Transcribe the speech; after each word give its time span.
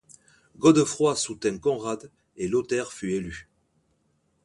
Godefroy 0.57 1.15
soutint 1.15 1.59
Conrad, 1.59 2.09
et 2.35 2.47
Lothaire 2.47 2.91
fut 2.91 3.11
élu. 3.13 3.47